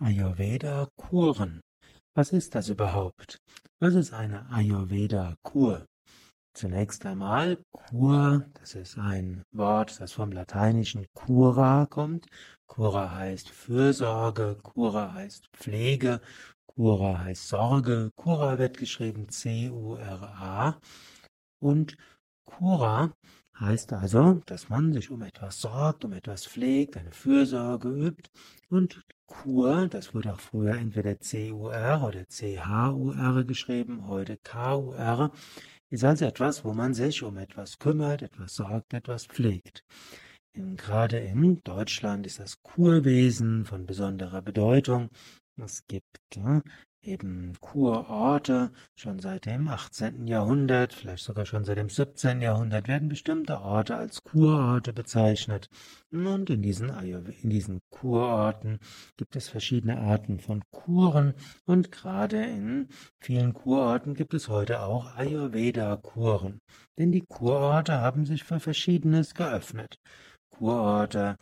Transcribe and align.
Ayurveda-Kuren. 0.00 1.60
Was 2.14 2.32
ist 2.32 2.54
das 2.54 2.70
überhaupt? 2.70 3.38
Was 3.80 3.94
ist 3.94 4.14
eine 4.14 4.50
Ayurveda-Kur? 4.50 5.86
Zunächst 6.54 7.04
einmal 7.04 7.58
Kur, 7.70 8.46
das 8.54 8.74
ist 8.74 8.98
ein 8.98 9.42
Wort, 9.52 10.00
das 10.00 10.12
vom 10.12 10.32
lateinischen 10.32 11.06
cura 11.14 11.86
kommt. 11.86 12.26
Cura 12.66 13.14
heißt 13.14 13.50
Fürsorge, 13.50 14.58
Cura 14.62 15.12
heißt 15.12 15.48
Pflege, 15.52 16.20
Cura 16.66 17.18
heißt 17.18 17.48
Sorge. 17.48 18.10
Cura 18.16 18.58
wird 18.58 18.78
geschrieben 18.78 19.28
C-U-R-A. 19.28 20.80
Und 21.62 21.96
Cura 22.46 23.12
heißt 23.60 23.92
also, 23.92 24.40
dass 24.46 24.68
man 24.68 24.92
sich 24.92 25.10
um 25.10 25.22
etwas 25.22 25.60
sorgt, 25.60 26.04
um 26.04 26.12
etwas 26.12 26.46
pflegt, 26.46 26.96
eine 26.96 27.12
Fürsorge 27.12 27.88
übt. 27.88 28.30
Und 28.70 29.02
Kur, 29.26 29.86
das 29.86 30.14
wurde 30.14 30.34
auch 30.34 30.40
früher 30.40 30.74
entweder 30.74 31.20
C-U-R 31.20 32.02
oder 32.02 32.26
C-H-U-R 32.26 33.44
geschrieben, 33.44 34.08
heute 34.08 34.38
K-U-R, 34.38 35.30
ist 35.90 36.04
also 36.04 36.24
etwas, 36.24 36.64
wo 36.64 36.72
man 36.72 36.94
sich 36.94 37.22
um 37.22 37.36
etwas 37.36 37.78
kümmert, 37.78 38.22
etwas 38.22 38.54
sorgt, 38.54 38.92
etwas 38.94 39.26
pflegt. 39.26 39.84
Gerade 40.54 41.18
in 41.18 41.60
Deutschland 41.62 42.26
ist 42.26 42.40
das 42.40 42.60
Kurwesen 42.62 43.64
von 43.64 43.86
besonderer 43.86 44.42
Bedeutung. 44.42 45.10
Es 45.56 45.86
gibt 45.86 46.18
ja, 46.34 46.62
eben 47.02 47.54
Kurorte, 47.60 48.72
schon 48.94 49.20
seit 49.20 49.46
dem 49.46 49.68
18. 49.68 50.26
Jahrhundert, 50.26 50.92
vielleicht 50.92 51.24
sogar 51.24 51.46
schon 51.46 51.64
seit 51.64 51.78
dem 51.78 51.88
17. 51.88 52.40
Jahrhundert 52.40 52.88
werden 52.88 53.08
bestimmte 53.08 53.60
Orte 53.60 53.96
als 53.96 54.22
Kurorte 54.22 54.92
bezeichnet. 54.92 55.68
Und 56.10 56.50
in 56.50 56.62
diesen, 56.62 56.90
in 56.90 57.50
diesen 57.50 57.80
Kurorten 57.90 58.78
gibt 59.16 59.36
es 59.36 59.48
verschiedene 59.48 59.98
Arten 59.98 60.40
von 60.40 60.62
Kuren 60.70 61.34
und 61.64 61.90
gerade 61.90 62.42
in 62.44 62.88
vielen 63.20 63.54
Kurorten 63.54 64.14
gibt 64.14 64.34
es 64.34 64.48
heute 64.48 64.82
auch 64.82 65.16
Ayurveda-Kuren. 65.16 66.60
Denn 66.98 67.12
die 67.12 67.24
Kurorte 67.26 68.00
haben 68.00 68.26
sich 68.26 68.44
für 68.44 68.60
Verschiedenes 68.60 69.34
geöffnet. 69.34 69.98
Kurorte 70.50 71.36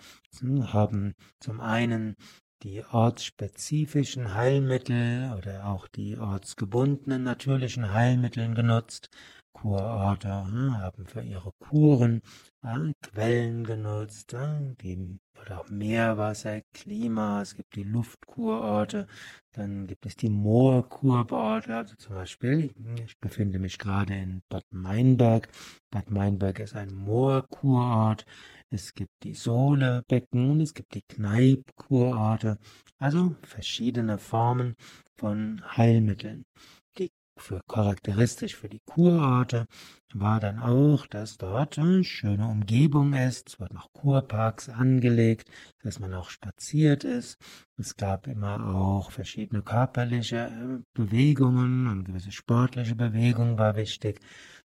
haben 0.72 1.14
zum 1.40 1.60
einen 1.60 2.14
die 2.62 2.84
ortsspezifischen 2.84 4.34
Heilmittel 4.34 5.34
oder 5.38 5.66
auch 5.66 5.86
die 5.88 6.18
ortsgebundenen 6.18 7.22
natürlichen 7.22 7.92
Heilmittel 7.92 8.54
genutzt. 8.54 9.10
Kurorte 9.52 10.28
hm, 10.28 10.78
haben 10.78 11.06
für 11.06 11.22
ihre 11.22 11.52
Kuren 11.58 12.22
äh, 12.62 12.92
Quellen 13.02 13.64
genutzt, 13.64 14.32
äh, 14.34 14.74
die, 14.80 15.18
oder 15.40 15.60
auch 15.60 15.68
Meerwasser, 15.68 16.60
Klima, 16.72 17.42
es 17.42 17.56
gibt 17.56 17.74
die 17.74 17.82
Luftkurorte, 17.82 19.08
dann 19.52 19.86
gibt 19.88 20.06
es 20.06 20.14
die 20.16 20.28
Moorkurorte, 20.28 21.74
also 21.74 21.96
zum 21.96 22.14
Beispiel, 22.14 22.72
ich 23.04 23.18
befinde 23.18 23.58
mich 23.58 23.78
gerade 23.78 24.14
in 24.14 24.42
Bad 24.48 24.64
Meinberg. 24.70 25.48
Bad 25.90 26.10
Meinberg 26.10 26.60
ist 26.60 26.76
ein 26.76 26.94
Moorkurort, 26.94 28.26
es 28.70 28.94
gibt 28.94 29.22
die 29.22 29.34
Sohlebecken 29.34 30.50
und 30.50 30.60
es 30.60 30.74
gibt 30.74 30.94
die 30.94 31.02
Kneipkurorte, 31.02 32.58
also 32.98 33.34
verschiedene 33.42 34.18
Formen 34.18 34.74
von 35.16 35.62
Heilmitteln. 35.76 36.44
Die 36.98 37.10
für 37.36 37.60
charakteristisch 37.66 38.56
für 38.56 38.68
die 38.68 38.82
Kurorte 38.84 39.66
war 40.12 40.40
dann 40.40 40.58
auch, 40.58 41.06
dass 41.06 41.38
dort 41.38 41.78
eine 41.78 42.04
schöne 42.04 42.46
Umgebung 42.46 43.14
ist. 43.14 43.48
Es 43.48 43.60
wurden 43.60 43.78
auch 43.78 43.92
Kurparks 43.92 44.68
angelegt, 44.68 45.50
dass 45.82 45.98
man 45.98 46.12
auch 46.14 46.30
spaziert 46.30 47.04
ist. 47.04 47.38
Es 47.76 47.96
gab 47.96 48.26
immer 48.26 48.74
auch 48.74 49.10
verschiedene 49.10 49.62
körperliche 49.62 50.36
äh, 50.36 50.82
Bewegungen 50.94 51.86
und 51.86 52.04
gewisse 52.04 52.32
sportliche 52.32 52.96
Bewegungen 52.96 53.58
war 53.58 53.76
wichtig. 53.76 54.20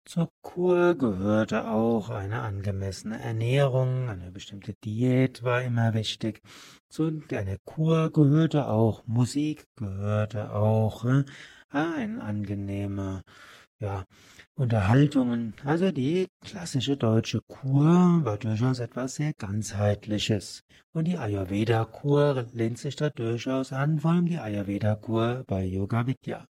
Zur 0.05 0.33
Kur 0.43 0.97
gehörte 0.97 1.69
auch 1.69 2.11
eine 2.11 2.43
angemessene 2.43 3.21
Ernährung, 3.21 4.09
eine 4.09 4.33
bestimmte 4.33 4.75
Diät 4.85 5.43
war 5.45 5.63
immer 5.63 5.95
wichtig. 5.95 6.43
Zu 6.89 7.23
einer 7.31 7.57
Kur 7.65 8.11
gehörte 8.11 8.67
auch 8.67 9.07
Musik, 9.07 9.67
gehörte 9.77 10.53
auch 10.53 11.05
äh, 11.05 11.25
ein 11.71 12.21
angenehmer 12.21 13.23
ja, 13.79 14.05
Unterhaltungen. 14.55 15.55
Also 15.65 15.93
die 15.93 16.27
klassische 16.41 16.97
deutsche 16.97 17.41
Kur 17.43 18.25
war 18.25 18.39
durchaus 18.39 18.81
etwas 18.81 19.15
sehr 19.17 19.33
ganzheitliches. 19.35 20.65
Und 20.93 21.07
die 21.07 21.17
Ayurveda-Kur 21.17 22.47
lehnt 22.53 22.79
sich 22.79 22.97
da 22.97 23.09
durchaus 23.11 23.73
an, 23.73 24.01
vor 24.01 24.11
allem 24.11 24.27
die 24.27 24.39
Ayurveda-Kur 24.39 25.45
bei 25.47 25.65
Yoga 25.65 26.07
Vidya. 26.07 26.47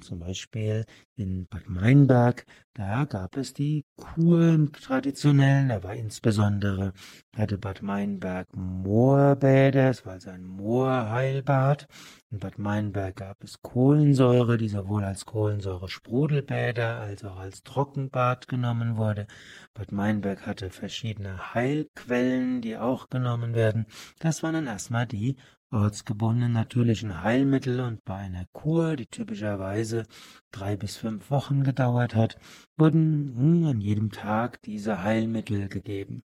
Zum 0.00 0.20
Beispiel 0.20 0.84
in 1.16 1.46
Bad 1.46 1.68
Meinberg, 1.68 2.46
da 2.74 3.04
gab 3.04 3.36
es 3.36 3.54
die 3.54 3.84
Kuren 3.96 4.72
traditionellen, 4.72 5.68
da 5.68 5.84
war 5.84 5.94
insbesondere, 5.94 6.92
hatte 7.36 7.56
Bad 7.56 7.82
Meinberg 7.82 8.48
Moorbäder, 8.54 9.90
es 9.90 10.04
war 10.04 10.14
also 10.14 10.30
ein 10.30 10.44
Moorheilbad. 10.44 11.86
In 12.32 12.40
Bad 12.40 12.58
Meinberg 12.58 13.14
gab 13.14 13.44
es 13.44 13.62
Kohlensäure, 13.62 14.58
die 14.58 14.68
sowohl 14.68 15.04
als 15.04 15.24
Kohlensäure-Sprudelbäder 15.24 16.98
als 16.98 17.24
auch 17.24 17.36
als 17.36 17.62
Trockenbad 17.62 18.48
genommen 18.48 18.96
wurde. 18.96 19.28
Bad 19.72 19.92
Meinberg 19.92 20.44
hatte 20.44 20.70
verschiedene 20.70 21.54
Heilquellen, 21.54 22.60
die 22.60 22.76
auch 22.76 23.08
genommen 23.08 23.54
werden. 23.54 23.86
Das 24.18 24.42
waren 24.42 24.54
dann 24.54 24.66
erstmal 24.66 25.06
die 25.06 25.36
ortsgebundenen 25.74 26.52
natürlichen 26.52 27.22
Heilmittel 27.22 27.80
und 27.80 28.04
bei 28.04 28.16
einer 28.16 28.46
Kur, 28.52 28.96
die 28.96 29.06
typischerweise 29.06 30.06
drei 30.54 30.76
bis 30.76 30.96
fünf 30.96 31.30
Wochen 31.30 31.64
gedauert 31.64 32.14
hat, 32.14 32.38
wurden 32.76 33.66
an 33.66 33.80
jedem 33.80 34.10
Tag 34.10 34.62
diese 34.62 35.02
Heilmittel 35.02 35.68
gegeben. 35.68 36.22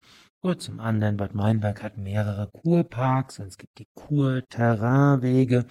Und 0.42 0.62
zum 0.62 0.82
anderen, 0.82 1.16
Bad 1.16 1.34
Meinberg 1.36 1.82
hat 1.84 1.98
mehrere 1.98 2.50
Kurparks 2.52 3.40
und 3.40 3.48
es 3.48 3.58
gibt 3.58 3.80
die 3.80 3.88
Kurterrainwege. 3.96 5.66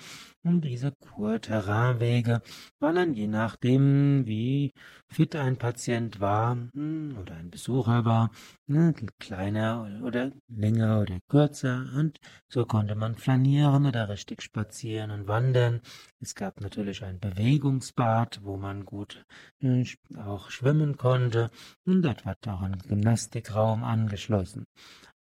Und 0.45 0.65
diese 0.65 0.93
Kurterrainwege 0.93 2.41
waren 2.81 2.95
dann 2.95 3.15
je 3.15 3.27
nachdem, 3.27 4.27
wie 4.27 4.73
fit 5.09 5.37
ein 5.37 5.57
Patient 5.57 6.21
war 6.21 6.57
hm, 6.73 7.17
oder 7.21 7.35
ein 7.37 7.51
Besucher 7.51 8.05
war, 8.05 8.31
ne, 8.67 8.95
kleiner 9.19 10.01
oder 10.03 10.33
länger 10.49 11.01
oder 11.01 11.19
kürzer. 11.29 11.87
Und 11.97 12.19
so 12.49 12.65
konnte 12.65 12.95
man 12.95 13.15
flanieren 13.15 13.87
oder 13.87 14.09
richtig 14.09 14.43
spazieren 14.43 15.11
und 15.11 15.29
wandern. 15.29 15.81
Es 16.21 16.35
gab 16.35 16.61
natürlich 16.61 17.05
ein 17.05 17.21
Bewegungsbad, 17.21 18.41
wo 18.43 18.57
man 18.57 18.85
gut 18.85 19.25
äh, 19.61 19.85
auch 20.17 20.51
schwimmen 20.51 20.97
konnte. 20.97 21.51
Und 21.85 22.03
dort 22.03 22.25
war 22.25 22.37
auch 22.47 22.63
ein 22.63 22.79
Gymnastikraum 22.79 23.85
angeschlossen. 23.85 24.65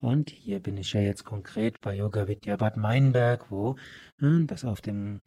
Und 0.04 0.30
hier 0.30 0.60
bin 0.60 0.76
ich 0.76 0.92
ja 0.92 1.00
jetzt 1.00 1.24
konkret 1.24 1.80
bei 1.80 1.96
Yoga 1.96 2.28
Vidya 2.28 2.58
Bad 2.58 2.76
Meinberg, 2.76 3.50
wo 3.50 3.78
hm, 4.20 4.48
das 4.48 4.66
auf 4.66 4.82
dem 4.82 5.22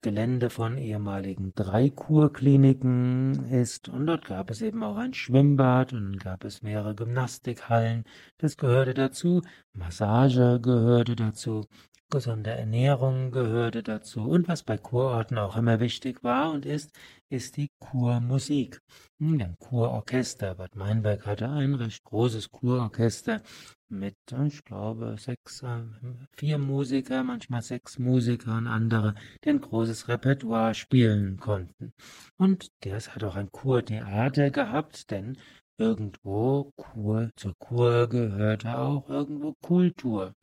Gelände 0.00 0.50
von 0.50 0.78
ehemaligen 0.78 1.52
drei 1.54 1.90
Kurkliniken 1.90 3.50
ist. 3.50 3.88
Und 3.88 4.06
dort 4.06 4.26
gab 4.26 4.50
es 4.50 4.62
eben 4.62 4.82
auch 4.82 4.96
ein 4.96 5.14
Schwimmbad 5.14 5.92
und 5.92 6.18
gab 6.20 6.44
es 6.44 6.62
mehrere 6.62 6.94
Gymnastikhallen. 6.94 8.04
Das 8.38 8.56
gehörte 8.56 8.94
dazu. 8.94 9.42
Massage 9.72 10.60
gehörte 10.60 11.16
dazu. 11.16 11.66
Gesunde 12.10 12.50
Ernährung 12.50 13.30
gehörte 13.30 13.82
dazu. 13.82 14.22
Und 14.22 14.48
was 14.48 14.62
bei 14.62 14.78
Kurorten 14.78 15.36
auch 15.36 15.56
immer 15.56 15.78
wichtig 15.78 16.24
war 16.24 16.52
und 16.52 16.64
ist, 16.64 16.90
ist 17.28 17.56
die 17.58 17.70
Kurmusik. 17.78 18.80
Ein 19.20 19.56
Kurorchester. 19.58 20.54
Bad 20.54 20.74
Meinberg 20.74 21.26
hatte 21.26 21.50
ein 21.50 21.74
recht 21.74 22.04
großes 22.04 22.50
Kurorchester 22.50 23.42
mit, 23.90 24.16
ich 24.46 24.64
glaube, 24.64 25.16
sechs, 25.18 25.62
äh, 25.62 25.82
vier 26.32 26.58
Musiker, 26.58 27.24
manchmal 27.24 27.62
sechs 27.62 27.98
Musiker 27.98 28.56
und 28.56 28.66
andere, 28.66 29.14
die 29.44 29.50
ein 29.50 29.60
großes 29.60 30.08
Repertoire 30.08 30.74
spielen 30.74 31.38
konnten. 31.38 31.92
Und 32.36 32.68
das 32.80 33.14
hat 33.14 33.24
auch 33.24 33.36
ein 33.36 33.50
Kurtheater 33.50 34.50
gehabt, 34.50 35.10
denn 35.10 35.38
irgendwo 35.78 36.72
Kur, 36.76 37.30
zur 37.36 37.54
Kur 37.58 38.08
gehörte 38.08 38.78
auch 38.78 39.08
irgendwo 39.08 39.54
Kultur. 39.62 40.34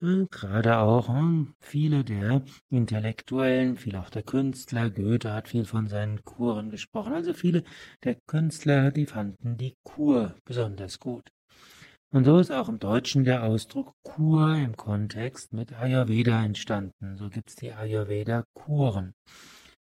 Hm, 0.00 0.28
gerade 0.30 0.78
auch 0.78 1.08
hm, 1.08 1.54
viele 1.60 2.04
der 2.04 2.42
Intellektuellen, 2.70 3.76
viel 3.76 3.96
auch 3.96 4.10
der 4.10 4.22
Künstler, 4.22 4.90
Goethe 4.90 5.32
hat 5.32 5.48
viel 5.48 5.64
von 5.64 5.88
seinen 5.88 6.22
Kuren 6.24 6.70
gesprochen, 6.70 7.14
also 7.14 7.32
viele 7.32 7.64
der 8.02 8.16
Künstler, 8.26 8.90
die 8.90 9.06
fanden 9.06 9.56
die 9.56 9.76
Kur 9.82 10.34
besonders 10.44 10.98
gut. 10.98 11.30
Und 12.14 12.26
so 12.26 12.38
ist 12.38 12.52
auch 12.52 12.68
im 12.68 12.78
Deutschen 12.78 13.24
der 13.24 13.42
Ausdruck 13.42 13.92
Kur 14.04 14.54
im 14.54 14.76
Kontext 14.76 15.52
mit 15.52 15.72
Ayurveda 15.72 16.44
entstanden. 16.44 17.16
So 17.16 17.28
gibt's 17.28 17.56
die 17.56 17.72
Ayurveda-Kuren. 17.72 19.14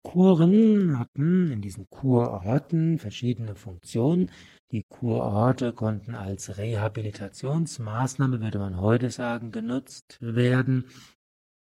Kuren 0.03 0.99
hatten 0.99 1.51
in 1.51 1.61
diesen 1.61 1.85
Kurorten 1.89 2.97
verschiedene 2.97 3.55
Funktionen. 3.55 4.31
Die 4.71 4.85
Kurorte 4.87 5.73
konnten 5.73 6.15
als 6.15 6.57
Rehabilitationsmaßnahme, 6.57 8.39
würde 8.39 8.59
man 8.59 8.79
heute 8.79 9.09
sagen, 9.09 9.51
genutzt 9.51 10.17
werden. 10.21 10.85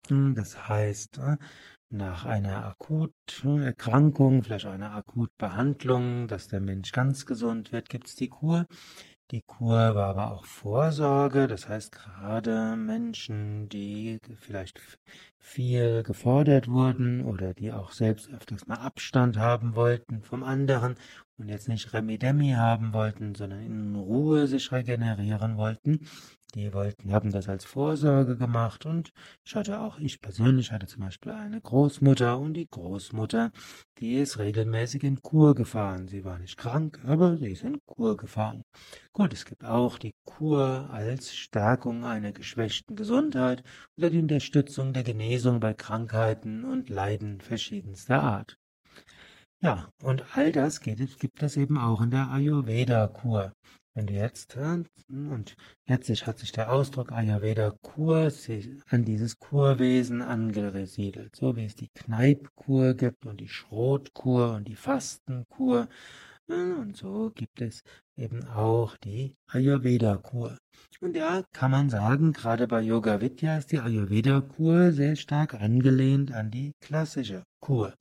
Das 0.09 0.69
heißt, 0.69 1.21
nach 1.91 2.25
einer 2.25 2.67
akuten 2.67 3.63
Erkrankung, 3.63 4.45
vielleicht 4.45 4.67
einer 4.67 4.95
Akutbehandlung, 4.95 6.29
dass 6.29 6.47
der 6.47 6.61
Mensch 6.61 6.93
ganz 6.93 7.27
gesund 7.27 7.73
wird, 7.73 7.89
gibt 7.89 8.07
es 8.07 8.15
die 8.15 8.29
Kur. 8.29 8.67
Die 9.33 9.43
Kur 9.43 9.97
war 9.97 10.11
aber 10.11 10.31
auch 10.31 10.45
Vorsorge, 10.45 11.49
das 11.49 11.69
heißt 11.69 11.91
gerade 11.91 12.77
Menschen, 12.77 13.69
die 13.69 14.21
vielleicht 14.39 14.81
viel 15.41 16.05
gefordert 16.05 16.69
wurden 16.69 17.25
oder 17.25 17.53
die 17.53 17.73
auch 17.73 17.91
selbst 17.91 18.31
öfters 18.31 18.69
mal 18.69 18.77
Abstand 18.77 19.37
haben 19.37 19.75
wollten 19.75 20.23
vom 20.23 20.45
anderen 20.45 20.95
und 21.39 21.49
jetzt 21.49 21.69
nicht 21.69 21.93
Remi-Demi 21.93 22.53
haben 22.53 22.93
wollten, 22.93 23.35
sondern 23.35 23.61
in 23.61 23.95
Ruhe 23.95 24.47
sich 24.47 24.73
regenerieren 24.73 25.57
wollten, 25.57 26.07
die 26.55 26.73
wollten, 26.73 27.13
haben 27.13 27.33
das 27.33 27.49
als 27.49 27.65
Vorsorge 27.65 28.37
gemacht 28.37 28.87
und 28.87 29.13
ich 29.45 29.55
hatte 29.55 29.81
auch, 29.81 29.99
ich 29.99 30.21
persönlich 30.21 30.73
hatte 30.73 30.87
zum 30.87 31.03
Beispiel 31.03 31.33
eine 31.33 31.61
Großmutter 31.61 32.39
und 32.39 32.55
die 32.55 32.69
Großmutter, 32.69 33.51
die 33.99 34.15
ist 34.15 34.39
regelmäßig 34.39 35.05
in 35.05 35.21
Kur 35.21 35.55
gefahren. 35.55 36.09
Sie 36.09 36.25
war 36.25 36.39
nicht 36.39 36.57
krank, 36.57 37.01
aber 37.05 37.37
sie 37.37 37.51
ist 37.51 37.63
in 37.63 37.79
Kur 37.85 38.17
gefahren. 38.17 38.63
Gut, 39.13 39.35
es 39.35 39.45
gibt 39.45 39.65
auch 39.65 39.99
die 39.99 40.15
Kur 40.25 40.89
als 40.91 41.35
Stärkung 41.35 42.05
einer 42.05 42.33
geschwächten 42.33 42.97
Gesundheit 42.97 43.63
oder 43.99 44.09
die 44.09 44.21
Unterstützung 44.21 44.93
der 44.93 45.03
Genesung 45.03 45.61
bei 45.61 45.75
Krankheiten 45.75 46.65
und 46.65 46.89
Leiden 46.89 47.41
verschiedenster 47.41 48.23
Art. 48.23 48.59
Ja, 49.63 49.89
und 50.03 50.37
all 50.37 50.53
das 50.53 50.81
gibt, 50.81 51.19
gibt 51.19 51.43
es 51.43 51.57
eben 51.57 51.79
auch 51.79 52.03
in 52.03 52.11
der 52.11 52.31
Ayurveda-Kur. 52.31 53.53
Wenn 53.95 54.07
du 54.07 54.13
jetzt, 54.13 54.55
und 55.09 55.57
letztlich 55.89 56.27
hat 56.27 56.39
sich 56.39 56.53
der 56.53 56.71
Ausdruck 56.71 57.11
Ayurveda-Kur 57.11 58.31
an 58.91 59.05
dieses 59.07 59.39
Kurwesen 59.39 60.21
angesiedelt, 60.21 61.35
so 61.35 61.57
wie 61.57 61.65
es 61.65 61.75
die 61.75 61.89
Kneipkur 61.89 62.93
gibt 62.93 63.25
und 63.25 63.41
die 63.41 63.49
Schrotkur 63.49 64.53
und 64.53 64.69
die 64.69 64.77
Fastenkur. 64.77 65.89
Und 66.49 66.95
so 66.95 67.33
gibt 67.35 67.63
es 67.63 67.83
eben 68.15 68.45
auch 68.49 68.99
die 68.99 69.35
Ayurveda-Kur. 69.51 70.59
Und 71.01 71.17
ja, 71.17 71.43
kann 71.53 71.71
man 71.71 71.89
sagen, 71.89 72.35
gerade 72.35 72.69
bei 72.69 72.83
Yoga 72.83 73.23
Vidya 73.23 73.57
ist 73.57 73.73
die 73.73 73.81
Ayurveda-Kur 73.81 74.93
sehr 74.93 75.17
stark 75.17 75.55
angelehnt 75.55 76.31
an 76.33 76.51
die 76.51 76.73
klassische 76.83 77.45
Kur 77.61 77.95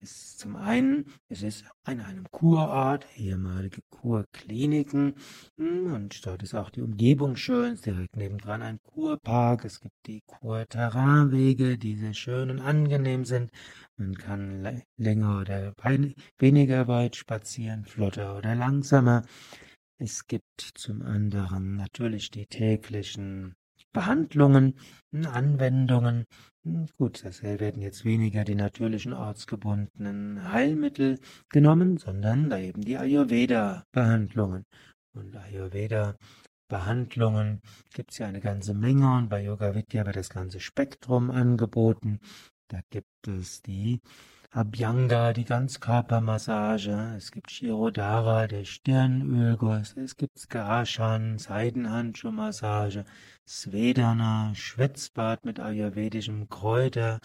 ist 0.00 0.38
zum 0.38 0.56
einen, 0.56 1.06
es 1.28 1.42
ist 1.42 1.64
an 1.84 2.00
einem 2.00 2.26
Kurort, 2.30 3.06
ehemalige 3.16 3.82
Kurkliniken, 3.90 5.14
hm, 5.56 5.92
und 5.92 6.26
dort 6.26 6.42
ist 6.42 6.54
auch 6.54 6.70
die 6.70 6.80
Umgebung 6.80 7.36
schön, 7.36 7.76
direkt 7.76 8.16
nebendran 8.16 8.62
ein 8.62 8.80
Kurpark, 8.82 9.64
es 9.64 9.80
gibt 9.80 9.94
die 10.06 10.22
Kurterrainwege, 10.26 11.76
die 11.76 11.96
sehr 11.96 12.14
schön 12.14 12.50
und 12.50 12.60
angenehm 12.60 13.24
sind. 13.24 13.50
Man 13.96 14.14
kann 14.14 14.82
länger 14.96 15.40
oder 15.40 15.74
weniger 16.38 16.88
weit 16.88 17.16
spazieren, 17.16 17.84
flotter 17.84 18.38
oder 18.38 18.54
langsamer. 18.54 19.22
Es 19.98 20.26
gibt 20.26 20.72
zum 20.76 21.02
anderen 21.02 21.76
natürlich 21.76 22.30
die 22.30 22.46
täglichen 22.46 23.54
Behandlungen, 23.92 24.78
Anwendungen. 25.12 26.24
Gut, 26.98 27.24
das 27.24 27.42
werden 27.42 27.82
jetzt 27.82 28.04
weniger 28.04 28.44
die 28.44 28.54
natürlichen 28.54 29.12
ortsgebundenen 29.12 30.52
Heilmittel 30.52 31.18
genommen, 31.48 31.96
sondern 31.96 32.48
da 32.50 32.58
eben 32.58 32.82
die 32.82 32.98
Ayurveda-Behandlungen. 32.98 34.66
Und 35.12 35.36
Ayurveda-Behandlungen 35.36 37.60
gibt 37.92 38.12
es 38.12 38.18
ja 38.18 38.26
eine 38.26 38.40
ganze 38.40 38.74
Menge 38.74 39.16
und 39.16 39.28
bei 39.28 39.42
Yoga 39.42 39.74
Vidya 39.74 40.06
wird 40.06 40.14
das 40.16 40.30
ganze 40.30 40.60
Spektrum 40.60 41.30
angeboten. 41.30 42.20
Da 42.68 42.80
gibt 42.90 43.26
es 43.26 43.62
die 43.62 44.00
Abhyanga, 44.52 45.32
die 45.32 45.44
Ganzkörpermassage, 45.44 47.14
es 47.16 47.30
gibt 47.30 47.52
Shirodhara, 47.52 48.48
der 48.48 48.64
Stirnölguss, 48.64 49.96
es 49.96 50.16
gibt 50.16 50.40
Skarshan, 50.40 51.38
Seidenhandschuhmassage, 51.38 53.04
Svedana, 53.46 54.52
Schwitzbad 54.56 55.44
mit 55.44 55.60
ayurvedischem 55.60 56.48
Kräuter, 56.48 57.20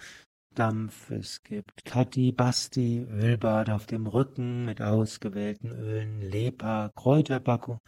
Dampf, 0.56 1.12
es 1.12 1.44
gibt 1.44 1.84
Kati 1.84 2.32
Basti, 2.32 3.06
Ölbad 3.12 3.70
auf 3.70 3.86
dem 3.86 4.08
Rücken 4.08 4.64
mit 4.64 4.82
ausgewählten 4.82 5.70
Ölen, 5.70 6.22
Lepa, 6.22 6.92
Kräuterpackung 6.96 7.80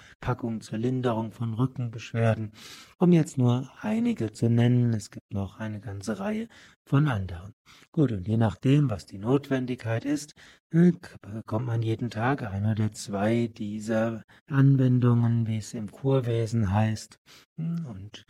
zur 0.60 0.78
Linderung 0.78 1.32
von 1.32 1.54
Rückenbeschwerden, 1.54 2.52
um 3.00 3.14
jetzt 3.14 3.38
nur 3.38 3.72
einige 3.82 4.34
zu 4.34 4.50
nennen, 4.50 4.94
es 4.94 5.10
gibt 5.10 5.34
noch 5.34 5.60
eine 5.60 5.80
ganze 5.80 6.20
Reihe 6.20 6.50
von 6.86 7.08
anderen. 7.08 7.54
Gut, 7.94 8.12
und 8.12 8.28
je 8.28 8.36
nachdem, 8.36 8.90
was 8.90 9.06
die 9.06 9.18
Notwendigkeit 9.18 10.04
ist, 10.04 10.36
äh, 10.72 10.92
bekommt 11.22 11.68
man 11.68 11.82
jeden 11.82 12.10
Tag 12.10 12.44
ein 12.44 12.66
oder 12.66 12.92
zwei 12.92 13.48
dieser 13.48 14.24
Anwendungen, 14.48 15.48
wie 15.48 15.58
es 15.58 15.74
im 15.74 15.90
Kurwesen 15.90 16.74
heißt, 16.74 17.18
hm, 17.58 17.86
und, 17.86 18.26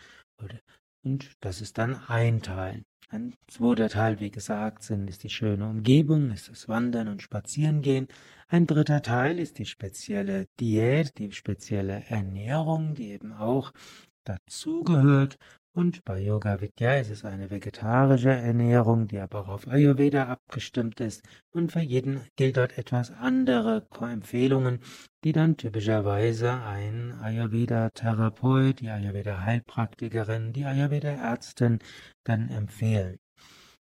und 1.08 1.32
das 1.40 1.62
ist 1.62 1.78
dann 1.78 1.96
ein 2.08 2.42
Teil. 2.42 2.84
Ein 3.10 3.34
zweiter 3.48 3.88
Teil, 3.88 4.20
wie 4.20 4.30
gesagt, 4.30 4.84
sind, 4.84 5.10
ist 5.10 5.24
die 5.24 5.30
schöne 5.30 5.66
Umgebung, 5.66 6.32
ist 6.32 6.50
das 6.50 6.68
Wandern 6.68 7.08
und 7.08 7.22
Spazierengehen. 7.22 8.10
Ein 8.50 8.68
dritter 8.68 9.02
Teil 9.02 9.40
ist 9.40 9.58
die 9.58 9.66
spezielle 9.66 10.48
Diät, 10.60 11.18
die 11.18 11.32
spezielle 11.32 12.04
Ernährung, 12.10 12.94
die 12.96 13.12
eben 13.12 13.32
auch 13.32 13.72
dazugehört. 14.26 15.38
Und 15.78 16.04
bei 16.06 16.20
Yoga 16.20 16.60
Vidya 16.60 16.96
ist 16.96 17.12
es 17.12 17.24
eine 17.24 17.52
vegetarische 17.52 18.32
Ernährung, 18.32 19.08
die 19.08 19.20
aber 19.20 19.42
auch 19.42 19.48
auf 19.48 19.68
Ayurveda 19.68 20.24
abgestimmt 20.26 21.00
ist. 21.00 21.24
Und 21.52 21.72
für 21.72 21.82
jeden 21.82 22.22
gilt 22.36 22.58
dort 22.58 22.80
etwas 22.80 23.12
andere 23.12 23.86
Empfehlungen, 24.02 24.80
die 25.24 25.34
dann 25.34 25.56
typischerweise 25.56 26.52
ein 26.64 27.14
Ayurveda-Therapeut, 27.22 28.80
die 28.80 28.90
Ayurveda-Heilpraktikerin, 28.90 30.52
die 30.52 30.66
Ayurveda-Ärztin 30.66 31.78
dann 32.24 32.50
empfehlen. 32.50 33.20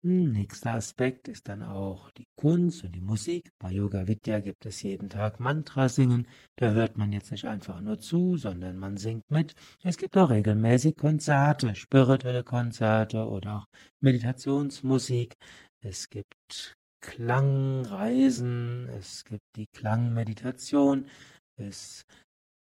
Nächster 0.03 0.75
Aspekt 0.75 1.27
ist 1.27 1.49
dann 1.49 1.61
auch 1.61 2.13
die 2.13 2.29
Kunst 2.37 2.85
und 2.85 2.95
die 2.95 3.01
Musik. 3.01 3.51
Bei 3.59 3.73
Yoga 3.73 4.07
Vidya 4.07 4.39
gibt 4.39 4.65
es 4.65 4.81
jeden 4.83 5.11
Tag 5.11 5.41
Mantra 5.41 5.89
singen. 5.89 6.29
Da 6.55 6.71
hört 6.71 6.97
man 6.97 7.13
jetzt 7.13 7.33
nicht 7.33 7.47
einfach 7.47 7.81
nur 7.81 7.99
zu, 7.99 8.37
sondern 8.37 8.77
man 8.79 8.97
singt 8.97 9.29
mit. 9.29 9.57
Es 9.83 9.97
gibt 9.97 10.17
auch 10.17 10.31
regelmäßig 10.31 10.97
Konzerte, 10.97 11.75
spirituelle 11.75 12.45
Konzerte 12.45 13.27
oder 13.27 13.57
auch 13.57 13.67
Meditationsmusik. 14.01 15.35
Es 15.81 16.09
gibt 16.09 16.77
Klangreisen, 17.01 18.89
es 18.91 19.25
gibt 19.25 19.43
die 19.57 19.67
Klangmeditation, 19.67 21.07
es 21.57 22.05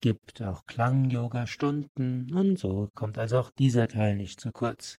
gibt 0.02 0.42
auch 0.42 0.66
Klang-Yoga-Stunden 0.66 2.34
und 2.34 2.60
so 2.60 2.90
kommt 2.96 3.18
also 3.18 3.40
auch 3.40 3.52
dieser 3.52 3.88
Teil 3.88 4.16
nicht 4.16 4.42
zu 4.42 4.52
kurz. 4.52 4.98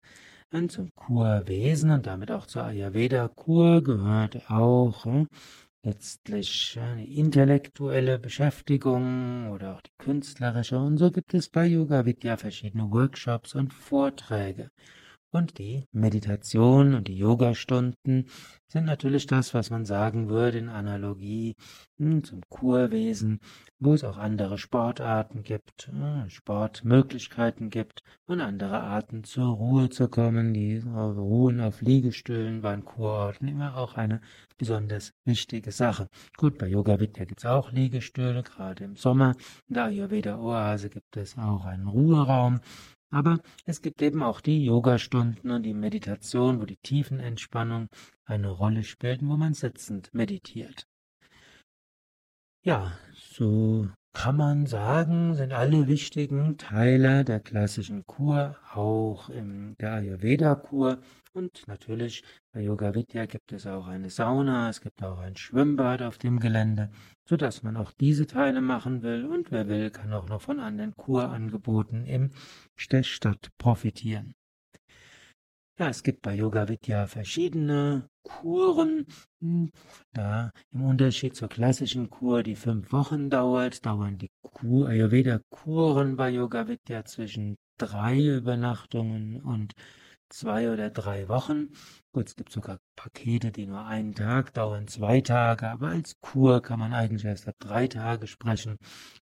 Und 0.53 0.71
zum 0.71 0.95
Kurwesen 0.95 1.91
und 1.91 2.07
damit 2.07 2.31
auch 2.31 2.47
zur 2.47 2.65
Ayurveda-Kur 2.65 3.83
gehört 3.83 4.51
auch 4.51 5.05
hm, 5.05 5.29
letztlich 5.83 6.79
eine 6.81 7.07
intellektuelle 7.07 8.19
Beschäftigung 8.19 9.51
oder 9.51 9.77
auch 9.77 9.81
die 9.81 9.97
künstlerische. 9.99 10.79
Und 10.79 10.99
so 10.99 11.11
gibt 11.11 11.35
es 11.35 11.49
bei 11.49 11.67
Yoga 11.67 12.05
Vidya 12.05 12.37
verschiedene 12.37 12.91
Workshops 12.91 13.55
und 13.55 13.73
Vorträge. 13.73 14.71
Und 15.35 15.57
die 15.59 15.87
Meditation 15.93 16.95
und 16.95 17.09
die 17.09 17.17
Yogastunden 17.17 18.29
sind 18.69 18.85
natürlich 18.85 19.27
das, 19.27 19.55
was 19.55 19.71
man 19.71 19.87
sagen 19.87 20.29
würde 20.29 20.59
in 20.59 20.69
Analogie 20.69 21.57
hm, 21.99 22.23
zum 22.23 22.43
Kurwesen, 22.51 23.41
wo 23.79 23.95
es 23.95 24.05
auch 24.05 24.19
andere 24.19 24.59
Sportarten 24.59 25.43
gibt, 25.43 25.89
hm, 25.91 26.29
Sportmöglichkeiten 26.29 27.71
gibt 27.71 28.03
und 28.27 28.43
andere 28.43 28.83
Arten 28.83 29.25
zur 29.25 29.55
Ruhe 29.55 29.89
zu 29.89 30.09
kommen. 30.09 30.53
Die 30.53 30.77
Ruhen 30.79 31.61
auf 31.61 31.81
Liegestühlen 31.81 32.63
waren 32.63 32.85
Kurorten 32.85 33.49
immer 33.49 33.79
auch 33.79 33.95
eine 33.95 34.21
besonders 34.59 35.15
wichtige 35.25 35.73
Sache. 35.73 36.09
Gut, 36.37 36.59
bei 36.59 36.69
Yoga 36.69 37.01
Vidya 37.01 37.25
gibt 37.25 37.41
es 37.41 37.47
auch 37.47 37.73
Liegestühle, 37.73 38.43
gerade 38.43 38.85
im 38.85 38.97
Sommer. 38.97 39.35
In 39.67 39.77
der 39.77 39.85
Ayurveda 39.85 40.39
Oase 40.39 40.91
gibt 40.91 41.17
es 41.17 41.39
auch 41.39 41.65
einen 41.65 41.89
Ruheraum, 41.89 42.61
aber 43.13 43.41
es 43.67 43.83
gibt 43.83 44.03
eben 44.03 44.23
auch 44.23 44.41
die 44.41 44.65
Yogastunden 44.65 45.51
und 45.51 45.63
die 45.63 45.75
Meditation, 45.75 46.61
wo 46.61 46.65
die 46.65 46.79
Tiefenentspannung 46.79 47.89
eine 48.25 48.51
Rolle 48.51 48.83
spielt, 48.83 49.21
wo 49.23 49.37
man 49.37 49.55
sitzend 49.55 50.13
meditiert. 50.15 50.89
Ja, 52.65 52.97
so 53.15 53.89
kann 54.13 54.37
man 54.37 54.67
sagen, 54.67 55.35
sind 55.35 55.53
alle 55.53 55.89
wichtigen 55.89 56.59
Teile 56.59 57.25
der 57.25 57.41
klassischen 57.41 58.05
Kur, 58.07 58.57
auch 58.75 59.31
in 59.31 59.75
der 59.81 59.95
Ayurveda-Kur. 59.95 60.99
Und 61.33 61.67
natürlich 61.67 62.23
bei 62.53 62.61
Yoga 62.61 62.95
Vidya 62.95 63.25
gibt 63.25 63.53
es 63.53 63.67
auch 63.67 63.87
eine 63.87 64.11
Sauna, 64.11 64.69
es 64.69 64.83
gibt 64.83 65.03
auch 65.03 65.19
ein 65.19 65.37
Schwimmbad 65.37 66.03
auf 66.03 66.19
dem 66.19 66.41
Gelände, 66.41 66.91
sodass 67.27 67.63
man 67.63 67.77
auch 67.77 67.93
diese 67.93 68.27
Teile 68.27 68.61
machen 68.61 69.03
will. 69.03 69.25
Und 69.25 69.51
wer 69.51 69.67
will, 69.69 69.91
kann 69.91 70.13
auch 70.13 70.29
noch 70.29 70.43
von 70.43 70.61
anderen 70.61 70.95
Kurangeboten 70.95 72.05
im 72.05 72.31
Stechstadt 72.77 73.49
profitieren. 73.57 74.35
Ja, 75.79 75.89
es 75.89 76.03
gibt 76.03 76.21
bei 76.21 76.35
Yoga 76.35 76.69
Vidya 76.69 77.07
verschiedene 77.07 78.09
Kuren. 78.23 79.07
Hm, 79.41 79.71
da 80.13 80.53
im 80.73 80.83
Unterschied 80.83 81.37
zur 81.37 81.49
klassischen 81.49 82.11
Kur, 82.11 82.43
die 82.43 82.57
fünf 82.57 82.93
Wochen 82.93 83.31
dauert, 83.31 83.85
dauern 83.85 84.19
die 84.19 84.31
Kur, 84.43 84.89
Ayurveda-Kuren 84.89 86.17
bei 86.17 86.31
Yoga 86.31 86.69
Vidya 86.69 87.05
zwischen 87.05 87.57
drei 87.79 88.19
Übernachtungen 88.21 89.41
und 89.41 89.75
zwei 90.33 90.71
oder 90.71 90.91
drei 90.91 91.29
Wochen. 91.29 91.71
Gut, 92.13 92.29
es 92.29 92.37
gibt 92.37 92.53
sogar 92.53 92.79
Pakete, 92.97 93.53
die 93.53 93.67
nur 93.67 93.85
einen 93.85 94.15
Tag 94.15 94.53
dauern, 94.55 94.87
zwei 94.87 95.21
Tage, 95.21 95.69
aber 95.69 95.89
als 95.89 96.21
Kur 96.21 96.61
kann 96.63 96.79
man 96.79 96.93
eigentlich 96.93 97.25
erst 97.25 97.49
ab 97.49 97.57
drei 97.59 97.87
Tage 97.87 98.27
sprechen. 98.27 98.79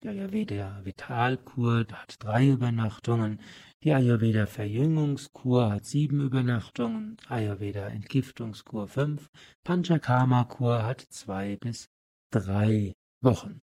Die 0.04 0.10
Ayurveda 0.10 0.82
Vitalkur 0.84 1.86
hat 1.92 2.16
drei 2.20 2.50
Übernachtungen. 2.50 3.40
Die 3.84 3.94
Ayurveda 3.94 4.46
Verjüngungskur 4.46 5.72
hat 5.72 5.86
sieben 5.86 6.22
Übernachtungen. 6.22 7.18
Ayurveda 7.28 7.88
Entgiftungskur 7.88 8.88
fünf. 8.88 9.30
Panchakarma 9.64 10.46
Kur 10.46 10.84
hat 10.84 11.02
zwei 11.02 11.58
bis 11.58 11.90
drei 12.32 12.94
Wochen. 13.22 13.62